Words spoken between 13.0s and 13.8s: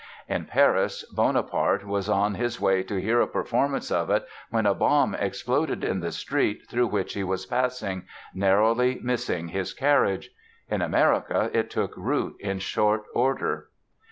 order.